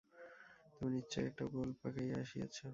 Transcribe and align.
তুমি 0.73 0.89
নিশ্চয় 0.91 1.25
একটা 1.25 1.43
গোল 1.45 1.69
পাকাইয়া 1.81 2.15
আসিয়াছ। 2.19 2.57